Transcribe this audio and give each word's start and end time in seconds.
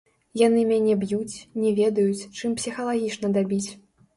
Яны 0.41 0.63
мяне 0.69 0.95
б'юць, 1.03 1.35
не 1.65 1.75
ведаюць, 1.81 2.27
чым 2.41 2.59
псіхалагічна 2.63 3.33
дабіць. 3.37 3.65